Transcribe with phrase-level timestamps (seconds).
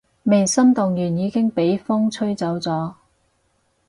[0.23, 2.95] 未心動完已經畀風吹走咗